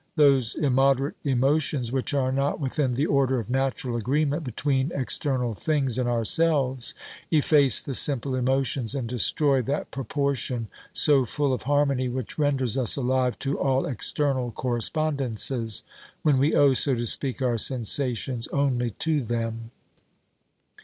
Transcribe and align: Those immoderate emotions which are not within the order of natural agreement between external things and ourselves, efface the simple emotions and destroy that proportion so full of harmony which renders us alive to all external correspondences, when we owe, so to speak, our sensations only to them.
Those 0.15 0.55
immoderate 0.55 1.13
emotions 1.23 1.91
which 1.91 2.11
are 2.11 2.31
not 2.31 2.59
within 2.59 2.95
the 2.95 3.05
order 3.05 3.37
of 3.37 3.51
natural 3.51 3.95
agreement 3.95 4.43
between 4.43 4.91
external 4.95 5.53
things 5.53 5.99
and 5.99 6.09
ourselves, 6.09 6.95
efface 7.29 7.79
the 7.83 7.93
simple 7.93 8.33
emotions 8.33 8.95
and 8.95 9.07
destroy 9.07 9.61
that 9.61 9.91
proportion 9.91 10.69
so 10.91 11.23
full 11.23 11.53
of 11.53 11.61
harmony 11.69 12.09
which 12.09 12.39
renders 12.39 12.79
us 12.79 12.95
alive 12.95 13.37
to 13.37 13.59
all 13.59 13.85
external 13.85 14.49
correspondences, 14.49 15.83
when 16.23 16.39
we 16.39 16.55
owe, 16.55 16.73
so 16.73 16.95
to 16.95 17.05
speak, 17.05 17.39
our 17.43 17.59
sensations 17.59 18.47
only 18.47 18.89
to 18.89 19.21
them. 19.21 19.69